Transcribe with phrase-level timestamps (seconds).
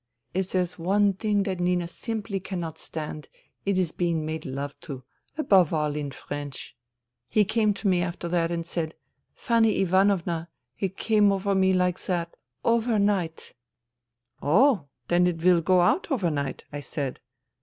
[0.33, 3.27] "If there's one thing that Nina simply cannot stand,
[3.67, 5.03] it is being made love to...
[5.37, 6.75] above all in French!
[7.29, 8.95] He came to me after that and said:"'
[9.35, 12.33] Fanny Ivanovna, it came over me like that..,
[12.65, 13.53] overnight!..
[13.93, 17.19] / 78 FUTILITY "'Oh, then it will go out overnight/ I said.